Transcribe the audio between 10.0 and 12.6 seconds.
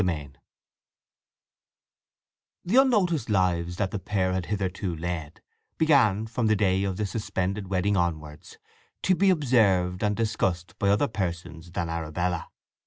and discussed by other persons than Arabella.